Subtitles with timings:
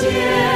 [0.00, 0.49] 谢。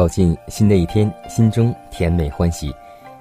[0.00, 2.74] 走进新的一天，心中甜美欢喜。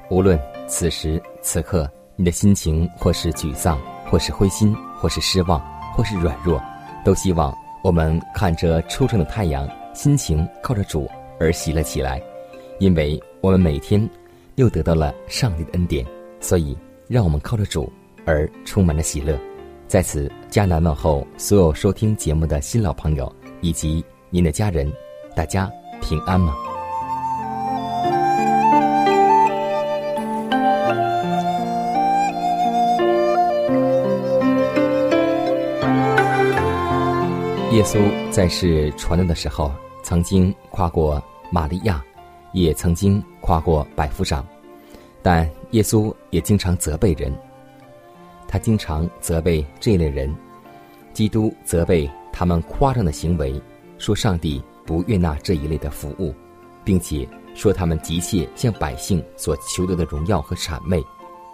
[0.09, 3.77] 无论此时此刻你的心情或是沮丧，
[4.09, 5.59] 或是灰心，或是失望，
[5.94, 6.58] 或是软弱，
[7.03, 11.05] 都希望我们看着初升的太阳，心情靠着主
[11.38, 12.21] 而喜了起来，
[12.80, 14.09] 因为我们每天
[14.55, 16.05] 又得到了上帝的恩典，
[16.39, 16.77] 所以
[17.09, 17.91] 让我们靠着主
[18.25, 19.38] 而充满了喜乐。
[19.86, 24.89] 在此，迦南问候所有收听节目的新老朋友以及您的家人，
[25.36, 25.69] 大家。
[26.02, 26.55] 平安吗？
[37.79, 37.97] 耶稣
[38.29, 39.71] 在世传道的时候，
[40.03, 42.03] 曾经夸过玛利亚，
[42.51, 44.45] 也曾经夸过百夫长，
[45.23, 47.33] 但耶稣也经常责备人。
[48.49, 50.35] 他经常责备这类人，
[51.13, 53.61] 基督责备他们夸张的行为，
[53.97, 54.61] 说上帝。
[54.85, 56.33] 不悦纳这一类的服务，
[56.83, 60.99] 并且说他们急切向百姓所求得的荣耀和谄媚，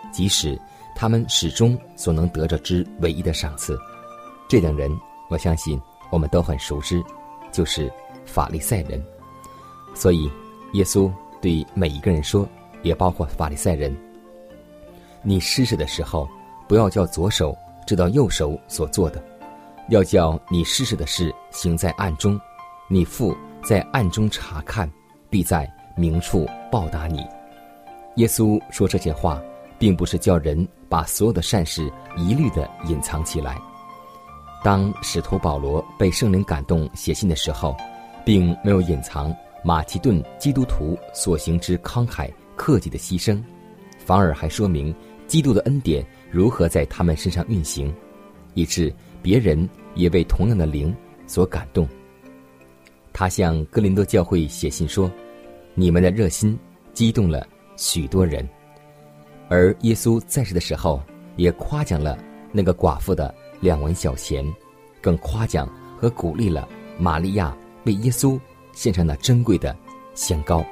[0.09, 0.57] 即使
[0.95, 3.77] 他们始终所能得着之唯一的赏赐，
[4.47, 4.89] 这等人，
[5.29, 5.77] 我相信
[6.15, 7.03] 我们都很熟知，
[7.51, 7.91] 就是
[8.25, 9.03] 法利赛人。
[9.93, 10.31] 所以，
[10.71, 11.11] 耶稣
[11.41, 12.47] 对每一个人说，
[12.83, 13.93] 也包括法利赛人：
[15.21, 16.25] 你施舍的时候，
[16.69, 17.53] 不要叫左手
[17.85, 19.21] 知道右手所做的，
[19.89, 22.39] 要叫你施舍的事行在暗中。
[22.87, 24.89] 你父在暗中查看，
[25.29, 27.27] 必在明处报答你。
[28.15, 29.41] 耶稣说这些话，
[29.77, 33.59] 并不是叫人把所有的善事一律的隐藏起来。
[34.65, 37.77] 当使徒保罗被圣灵感动写信的时候，
[38.25, 39.31] 并没有隐藏
[39.63, 43.39] 马其顿基督徒所行之慷慨克己的牺牲，
[43.99, 44.91] 反而还说明
[45.27, 47.93] 基督的恩典如何在他们身上运行，
[48.55, 50.91] 以致别人也被同样的灵
[51.27, 51.87] 所感动。
[53.13, 55.11] 他向哥林多教会写信说
[55.75, 56.57] ：“你们的热心
[56.91, 57.45] 激动了
[57.77, 58.43] 许多人。”
[59.47, 60.99] 而耶稣在世的时候，
[61.35, 62.17] 也夸奖了
[62.51, 63.31] 那个寡妇的
[63.65, 64.45] 两文小钱，
[65.01, 65.67] 更夸奖
[65.97, 68.39] 和鼓励了玛利亚为耶稣
[68.73, 69.75] 献上那珍贵的
[70.13, 70.63] 香膏。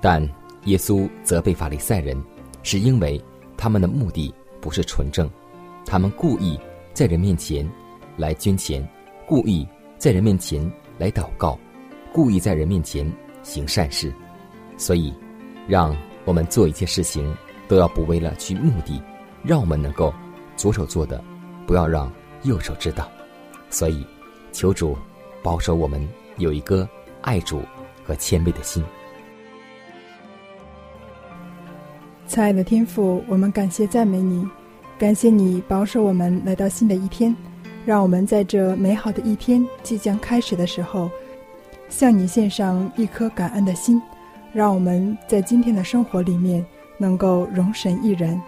[0.00, 0.26] 但
[0.64, 2.18] 耶稣责备法利赛人，
[2.62, 3.22] 是因为
[3.58, 5.28] 他们的目的不是纯正，
[5.84, 6.58] 他们故意
[6.94, 7.70] 在人面前
[8.16, 8.82] 来捐钱，
[9.26, 9.68] 故意
[9.98, 11.58] 在人面前来祷告。
[12.10, 14.10] 故意在人面前行善事，
[14.78, 15.12] 所以，
[15.68, 17.36] 让我们做一切事情
[17.68, 19.02] 都要不为了去目的，
[19.42, 20.14] 让我们能够
[20.56, 21.22] 左手做的，
[21.66, 22.10] 不要让
[22.42, 23.08] 右手知道。
[23.70, 24.06] 所以，
[24.52, 24.96] 求主
[25.42, 26.88] 保守我们有一个
[27.22, 27.62] 爱主
[28.04, 28.84] 和谦卑的心。
[32.26, 34.48] 亲爱的天父，我们感谢赞美你，
[34.98, 37.34] 感谢你保守我们来到新的一天，
[37.84, 41.10] 让我们在这美好的一天即将开始的时候。
[41.90, 44.00] 向你献上一颗感恩的心，
[44.52, 46.64] 让我们在今天的生活里面
[46.96, 48.40] 能够容神一人。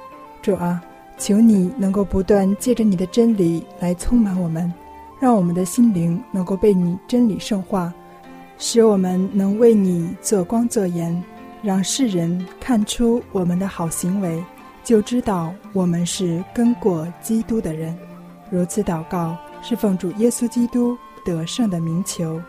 [0.43, 0.83] 主啊，
[1.19, 4.73] 求你能够不断借着你的真理来充满我们，
[5.19, 7.93] 让我们的心灵能够被你真理圣化，
[8.59, 11.23] 使我们能为你做光做盐，
[11.63, 14.43] 让世人看出我们的好行为，
[14.85, 17.97] 就知道我们是跟过基督的人。
[18.51, 22.41] 如此祷告，是奉主耶稣基督得胜的名求。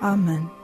[0.00, 0.57] 阿门。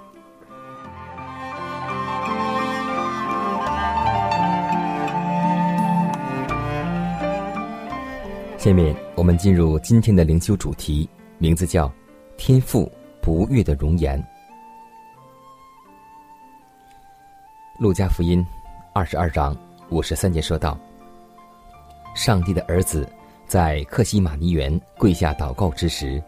[8.64, 11.06] 下面我们进入今天的灵修主题，
[11.36, 11.92] 名字叫
[12.38, 12.90] “天赋
[13.20, 14.18] 不悦的容颜”。
[17.78, 18.42] 路加福音
[18.94, 19.54] 二十二章
[19.90, 20.78] 五十三节说道
[22.16, 23.06] ：“上帝的儿子
[23.46, 26.22] 在克西马尼园跪下祷告之时，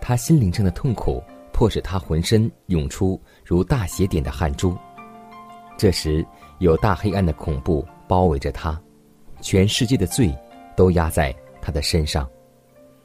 [0.00, 1.22] 他心灵上的痛苦
[1.52, 4.76] 迫使他浑身涌出如大血点的汗珠。
[5.76, 6.26] 这时，
[6.58, 8.76] 有大黑暗的恐怖包围着他，
[9.40, 10.36] 全世界的罪
[10.74, 11.32] 都压在
[11.68, 12.26] 他的身上。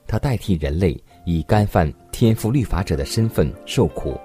[0.07, 4.17] 他代替人类以干犯天赋律法者的身份受苦，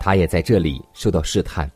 [0.00, 1.70] 他也在这里受到试探。”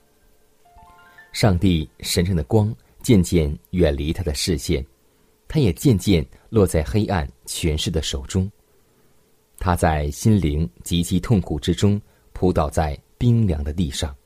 [1.33, 4.85] 上帝神圣的光渐渐远离他的视线，
[5.47, 8.51] 他也渐渐落在黑暗权势的手中。
[9.59, 12.01] 他在心灵极其痛苦之中
[12.33, 14.17] 扑倒在冰凉的地上，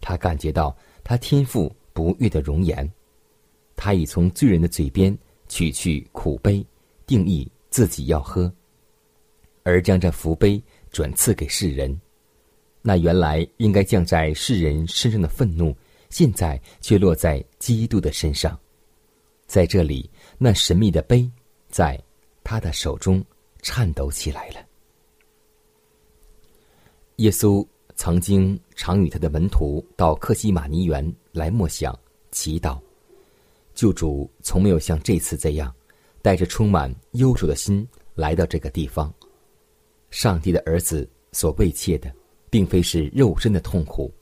[0.00, 2.88] 他感觉到他天赋不遇的容颜。
[3.76, 5.16] 他已从罪人的嘴边
[5.48, 6.64] 取去苦悲，
[7.06, 8.52] 定义自己要喝，
[9.62, 11.98] 而将这福杯转赐给世人。
[12.82, 15.76] 那原来应该降在世人身上的愤怒。
[16.08, 18.56] 现在却落在基督的身上，
[19.48, 20.08] 在这里，
[20.38, 21.28] 那神秘的杯
[21.68, 22.00] 在
[22.44, 23.22] 他的手中
[23.60, 24.64] 颤抖起来了。
[27.16, 27.66] 耶稣
[27.96, 31.98] 曾经常与他的门徒到克西马尼园来默想、
[32.30, 32.78] 祈祷。
[33.74, 35.74] 救主从没有像这次这样，
[36.26, 37.86] 带着充满忧愁的心
[38.16, 39.14] 来到这个地方。
[40.10, 42.12] 上帝的儿子所畏切的，
[42.50, 44.12] 并非是肉身的痛苦。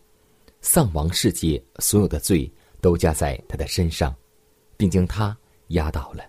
[0.61, 2.53] 丧亡世界所有的罪
[2.83, 4.15] 都加在他的身上，
[4.77, 5.35] 并将他
[5.69, 6.23] 压倒了。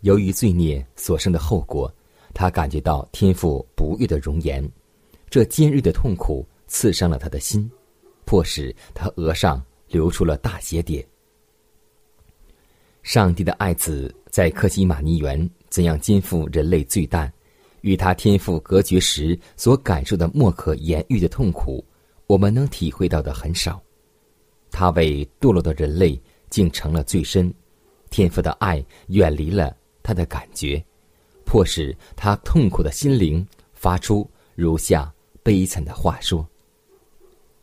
[0.00, 1.88] 由于罪孽所生的后果，
[2.32, 4.68] 他感觉到天赋不悦的容颜，
[5.30, 7.70] 这尖锐的痛苦刺伤了他的心，
[8.24, 11.06] 迫使他额上流出了大血点。
[13.04, 17.32] 上帝的爱子在克西马尼园怎样肩负人类罪担，
[17.82, 21.84] 与他天赋隔绝时所感受的莫可言喻的痛苦。
[22.26, 23.80] 我们能体会到的很少，
[24.72, 26.20] 他为堕落的人类
[26.50, 27.54] 竟成了最深，
[28.10, 30.84] 天赋的爱远离了他的感觉，
[31.44, 35.14] 迫使他痛苦的心灵发出如下
[35.44, 36.44] 悲惨的话说：“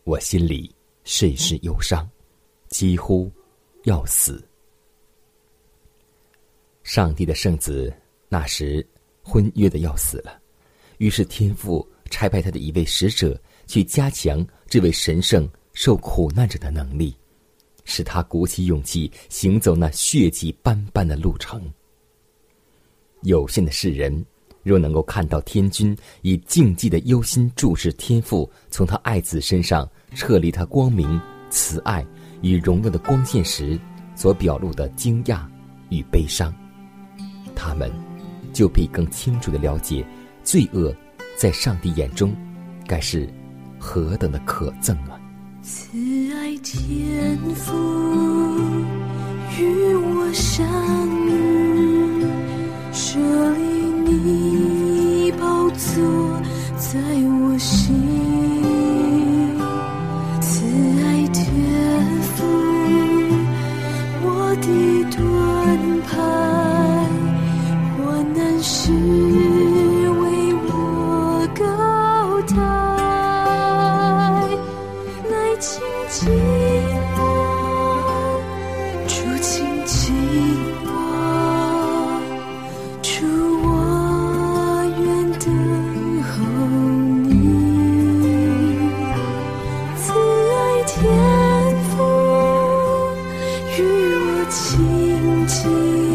[0.05, 2.09] 我心里甚是忧伤，
[2.69, 3.29] 几乎
[3.83, 4.41] 要死。”
[6.93, 7.89] 上帝的圣子
[8.27, 8.85] 那时
[9.23, 10.37] 昏约的要死了，
[10.97, 13.41] 于是天父差派他的一位使者。
[13.65, 17.15] 去加强这位神圣受苦难者的能力，
[17.85, 21.63] 使他鼓起勇气行走那血迹斑斑的路程。
[23.21, 24.25] 有限的世人，
[24.61, 31.17] 若能够看到天君以静寂的忧心注视天父从他爱子身上撤离他光明、
[31.49, 32.05] 慈爱
[32.41, 33.79] 与荣耀的光线时，
[34.13, 35.47] 所表露的惊讶
[35.89, 36.53] 与悲伤，
[37.55, 37.91] 他们
[38.53, 40.05] 就必更清楚的了解，
[40.43, 40.93] 罪恶
[41.37, 42.35] 在上帝眼中，
[42.87, 43.29] 该是。
[43.83, 45.19] 何等的可憎啊！
[45.63, 45.89] 慈
[46.35, 47.73] 爱天赋
[49.57, 50.63] 与我相
[51.25, 52.23] 遇，
[52.93, 53.17] 设
[53.55, 53.61] 立
[54.05, 56.41] 你宝座
[56.77, 58.00] 在我心。
[94.51, 96.10] 静静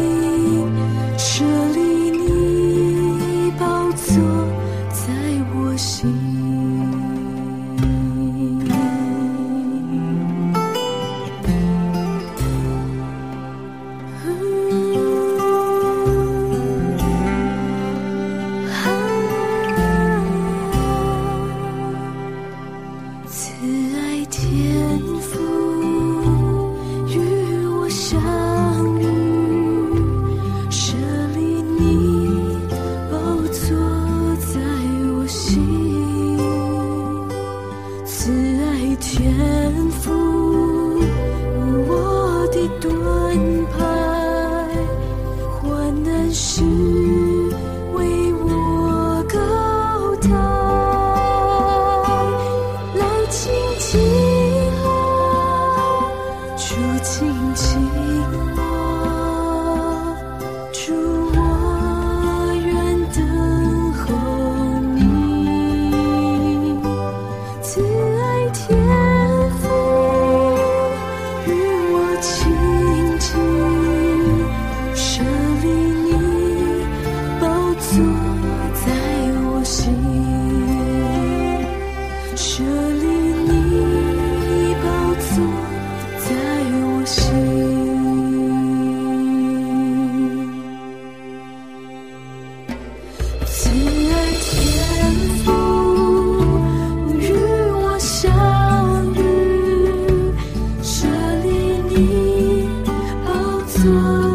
[103.83, 104.26] 做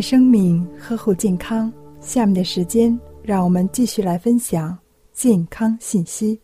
[0.00, 1.72] 生命，呵护健康。
[2.00, 4.76] 下面的时间，让我们继续来分享
[5.12, 6.40] 健康信息。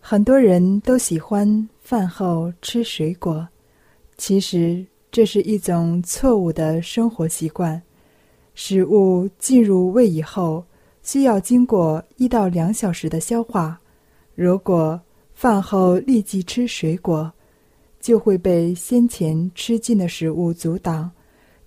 [0.00, 3.46] 很多人都喜欢饭后吃水果，
[4.16, 7.80] 其实这是一种错误的生活习惯。
[8.54, 10.64] 食物进入胃以后，
[11.02, 13.78] 需要经过一到两小时的消化。
[14.34, 15.00] 如果
[15.34, 17.32] 饭后立即吃水果，
[18.00, 21.10] 就会被先前吃进的食物阻挡，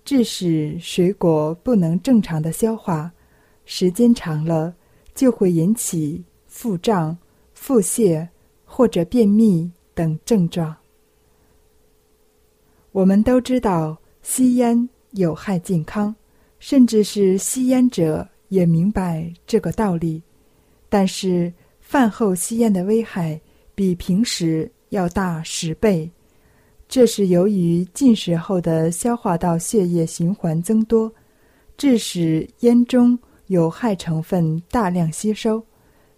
[0.04, 3.12] 致使水果不能正常的消化。
[3.64, 4.74] 时间长了，
[5.14, 7.16] 就会引起腹胀、
[7.54, 8.26] 腹泻
[8.64, 10.74] 或者便秘等症状。
[12.90, 16.14] 我们都知道吸烟有害健康，
[16.58, 20.22] 甚至是吸烟者也明白这个道理。
[20.88, 23.40] 但是饭后吸烟的危害
[23.74, 26.10] 比平时要大十倍。
[26.92, 31.10] 这是由于进食后的消化道血液循环增多，
[31.78, 35.64] 致使烟中有害成分大量吸收，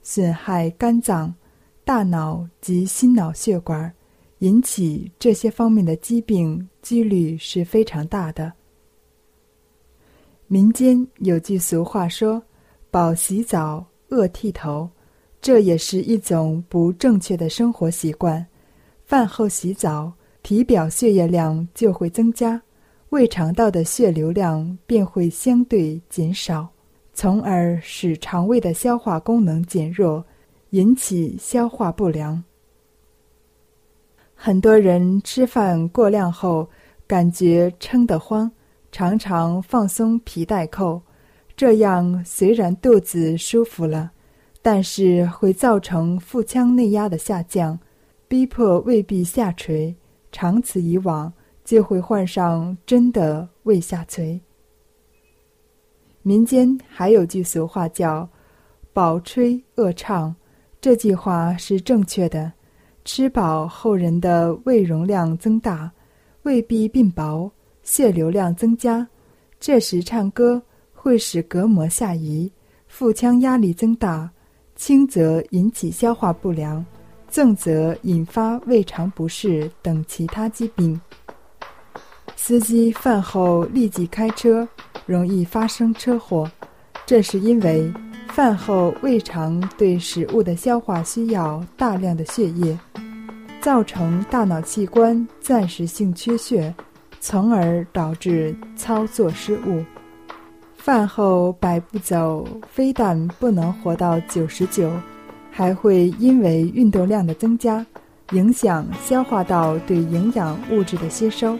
[0.02, 1.32] 损害肝脏、
[1.84, 3.94] 大脑及心脑血管，
[4.40, 8.52] 引起这些方面的疾病几率是非常大的。
[10.48, 12.42] 民间有句俗话说
[12.90, 14.90] ：“饱洗澡，饿剃头”，
[15.40, 18.44] 这也是一种不正确的生活习惯。
[19.04, 20.12] 饭后洗澡。
[20.44, 22.60] 体表血液量就会增加，
[23.08, 26.68] 胃肠道的血流量便会相对减少，
[27.14, 30.22] 从而使肠胃的消化功能减弱，
[30.70, 32.44] 引起消化不良。
[34.34, 36.68] 很多人吃饭过量后，
[37.06, 38.52] 感觉撑得慌，
[38.92, 41.00] 常常放松皮带扣，
[41.56, 44.12] 这样虽然肚子舒服了，
[44.60, 47.78] 但是会造成腹腔内压的下降，
[48.28, 49.96] 逼迫胃壁下垂。
[50.34, 51.32] 长此以往，
[51.64, 54.40] 就会患上真的胃下垂。
[56.22, 58.28] 民间还有句俗话叫
[58.92, 60.34] “饱吹饿唱”，
[60.82, 62.52] 这句话是正确的。
[63.04, 65.92] 吃饱后，人的胃容量增大，
[66.42, 67.48] 胃壁变薄，
[67.84, 69.06] 血流量增加。
[69.60, 70.60] 这时唱歌
[70.92, 72.50] 会使膈膜下移，
[72.88, 74.28] 腹腔压力增大，
[74.74, 76.84] 轻则引起消化不良。
[77.34, 81.00] 重则引发胃肠不适等其他疾病。
[82.36, 84.68] 司机饭后立即开车，
[85.04, 86.48] 容易发生车祸，
[87.04, 87.92] 这是因为
[88.28, 92.78] 饭后胃肠对食物的消化需要大量的血液，
[93.60, 96.72] 造成大脑器官暂时性缺血，
[97.18, 99.84] 从而导致操作失误。
[100.76, 104.88] 饭后百步走，非但不能活到九十九。
[105.56, 107.86] 还会因为运动量的增加，
[108.32, 111.56] 影响消化道对营养物质的吸收，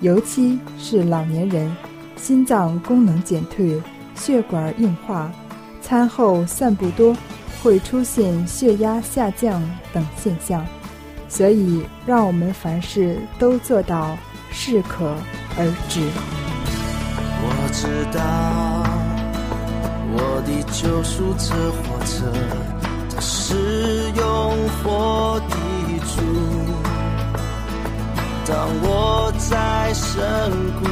[0.00, 1.68] 尤其是老年人，
[2.14, 3.82] 心脏功能减退，
[4.14, 5.28] 血管硬化，
[5.80, 7.16] 餐后散步多，
[7.60, 9.60] 会出现血压下降
[9.92, 10.64] 等现象。
[11.28, 14.16] 所以，让我们凡事都做到
[14.52, 15.16] 适可
[15.58, 16.00] 而止。
[17.44, 18.84] 我知道，
[20.14, 22.81] 我的救赎车火车。
[23.22, 24.22] 是用
[24.68, 25.54] 火的
[26.10, 26.14] 主。
[28.46, 28.52] 当
[28.82, 30.10] 我在深
[30.80, 30.82] 谷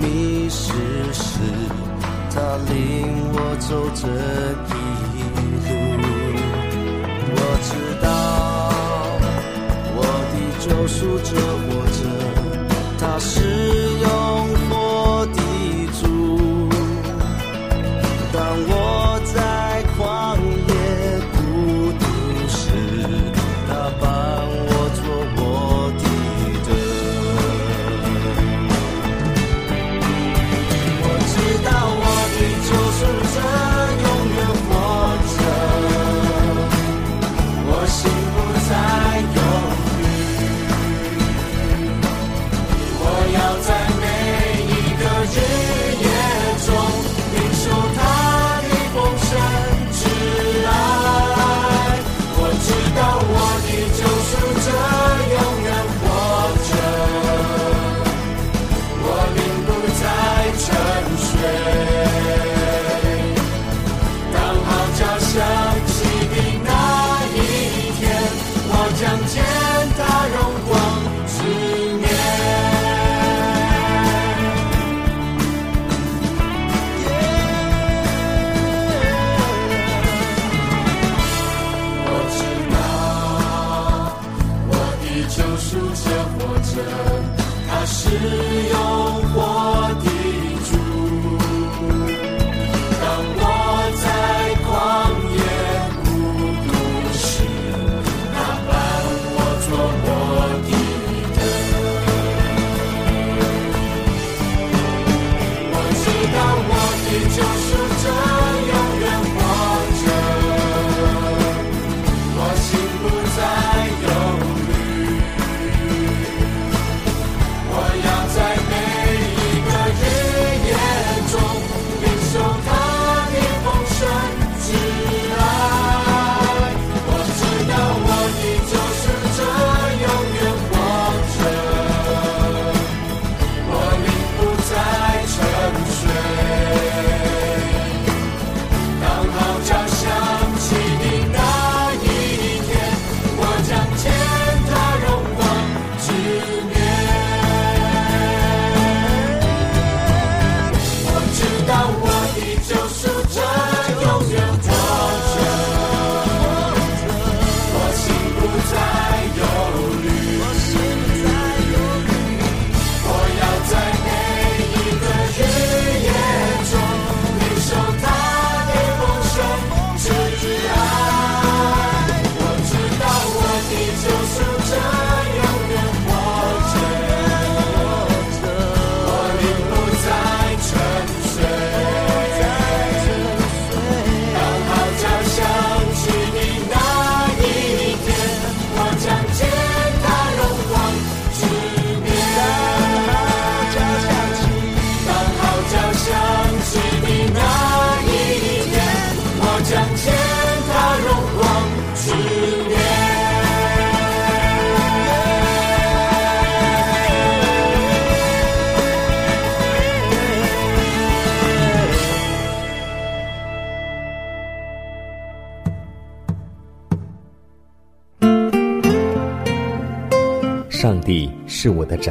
[0.00, 0.72] 迷失
[1.12, 1.22] 时。
[2.36, 2.74] 他领
[3.32, 4.02] 我走这
[4.66, 4.72] 一
[5.30, 5.68] 路。
[7.30, 7.70] 我知
[8.02, 8.04] 道
[9.94, 9.98] 我
[10.32, 11.30] 的救赎者
[11.62, 12.00] 活着，
[12.98, 13.63] 他是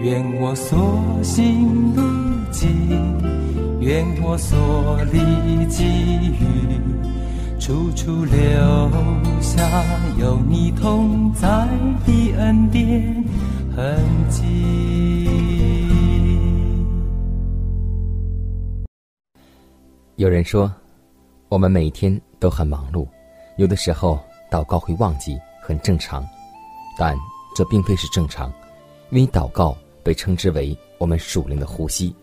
[0.00, 0.78] 愿我所
[1.24, 2.02] 行路
[2.52, 2.70] 径，
[3.80, 5.18] 愿我所立
[5.66, 5.84] 给
[6.38, 6.38] 予，
[7.58, 8.38] 处处留
[9.40, 9.84] 下
[10.16, 11.48] 有你同在
[12.06, 13.24] 的恩典
[13.74, 13.98] 痕
[14.30, 14.44] 迹。
[20.14, 20.72] 有人说，
[21.48, 23.04] 我们每天都很忙碌，
[23.56, 26.24] 有的时候祷告会忘记，很正常。
[26.96, 27.16] 但
[27.56, 28.48] 这并非是正常，
[29.10, 29.76] 因为祷告
[30.08, 32.14] 被称之为我们属灵的呼吸。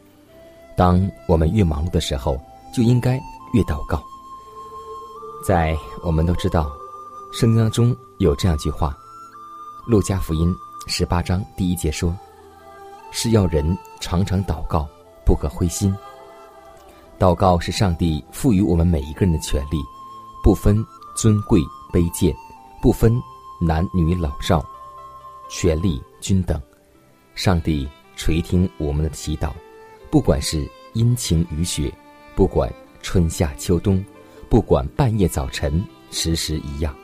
[0.75, 2.35] 当我们越忙碌的时候，
[2.73, 3.21] 就应该
[3.53, 4.03] 越祷告。
[5.45, 6.67] 在我们都知道，
[7.31, 8.97] 圣经当中有这样一句话，
[9.91, 10.49] 《路加福音》
[10.91, 12.11] 十八章第一节说
[13.13, 14.89] ：“是要人常常祷告，
[15.23, 15.95] 不可灰心。”
[17.19, 19.77] 祷告是上帝赋予我们每一个人的权利，
[20.43, 20.83] 不分
[21.15, 21.61] 尊贵
[21.93, 22.35] 卑贱，
[22.81, 23.15] 不分
[23.61, 24.65] 男女老少，
[25.49, 26.59] 权利均等。
[27.35, 29.51] 上帝垂听我们的祈祷，
[30.09, 31.93] 不管是阴晴雨雪，
[32.33, 34.03] 不管春夏秋冬，
[34.49, 36.95] 不管半夜早晨，时时一样。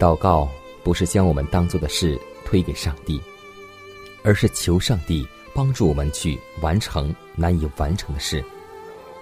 [0.00, 0.48] 祷告
[0.82, 3.20] 不是将我们当做的事推给上帝，
[4.24, 8.44] 而是求上帝帮助我们去完成难以完成的事。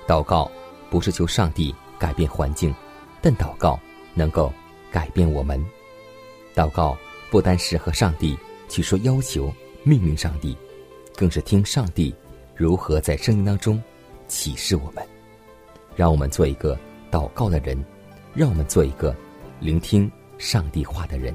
[0.07, 0.51] 祷告
[0.89, 2.75] 不是求上帝改变环境，
[3.21, 3.79] 但祷告
[4.15, 4.51] 能够
[4.91, 5.63] 改变我们。
[6.55, 6.97] 祷告
[7.31, 8.39] 不单是和上帝
[8.71, 10.57] 去说要求、命令上帝，
[11.17, 12.15] 更是听上帝
[12.55, 13.83] 如何在声音当中
[14.27, 15.07] 启示我们。
[15.97, 16.79] 让我们做一个
[17.11, 17.83] 祷告的人，
[18.35, 19.15] 让我们做一个
[19.61, 21.35] 聆听上帝话的人。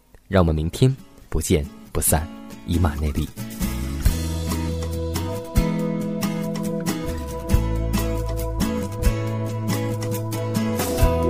[0.31, 0.95] 让我们明天
[1.27, 2.25] 不见不散，
[2.65, 3.27] 以马内利。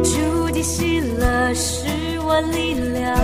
[0.04, 0.12] 主
[0.52, 1.88] 的喜乐是
[2.20, 3.18] 我力量，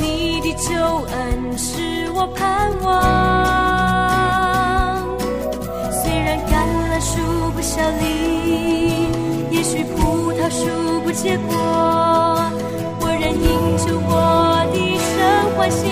[0.00, 3.01] 你的救恩是我盼望。
[11.14, 11.54] 结果，
[13.00, 15.12] 我仍因着我的神
[15.54, 15.91] 欢喜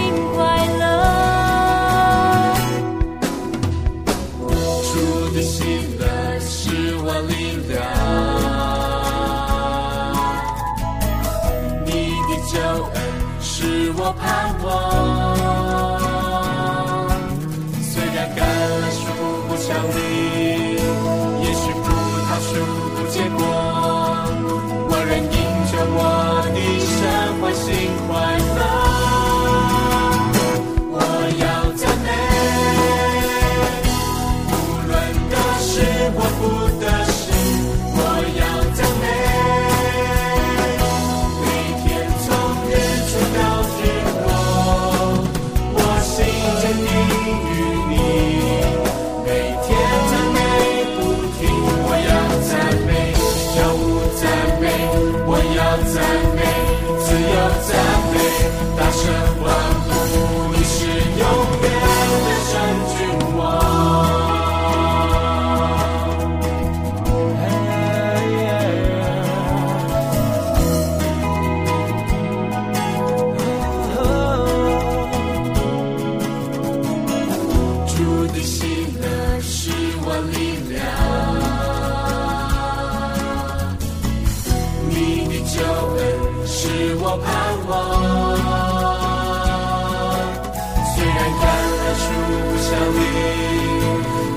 [91.95, 92.05] 树
[92.49, 92.99] 不效力，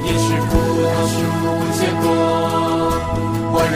[0.05, 0.51] 也许葡
[0.83, 1.43] 萄树不
[1.77, 2.05] 结果，
[3.53, 3.75] 我仍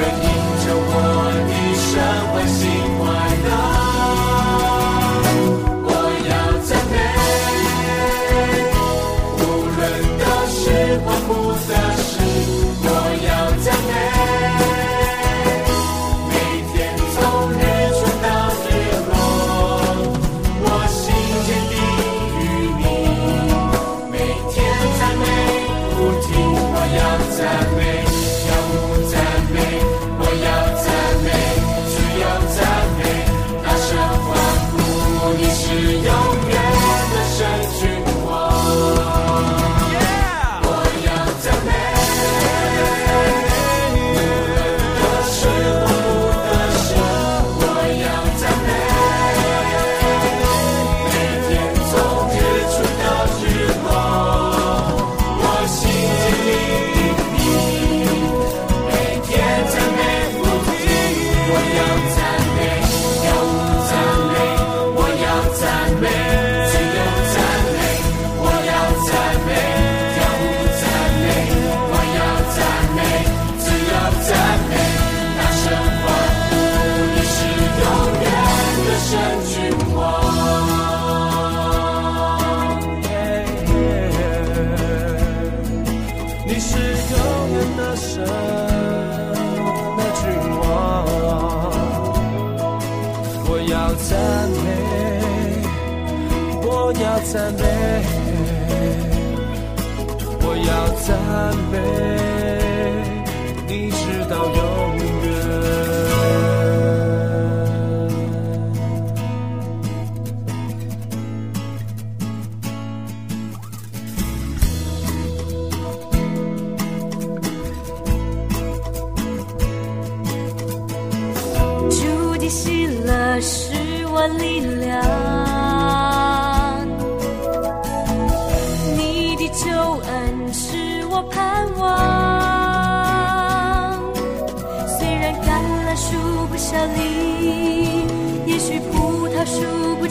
[100.49, 102.26] 我要赞美，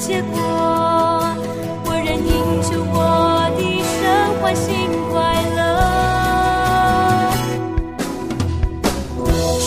[0.07, 0.38] 结果，
[1.85, 2.31] 我仍因
[2.62, 2.97] 着我
[3.57, 3.99] 的神
[4.40, 4.64] 欢欣
[5.11, 5.14] 快
[5.57, 5.59] 乐。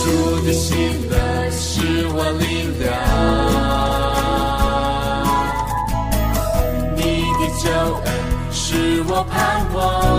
[0.02, 0.04] 主
[0.46, 0.64] 的喜
[1.10, 1.12] 乐
[1.50, 2.42] 是我力
[2.78, 2.88] 量，
[6.96, 6.98] 你
[7.38, 7.68] 的救
[8.06, 8.08] 恩
[8.50, 8.58] 是
[9.08, 9.36] 我盼
[9.74, 10.09] 望。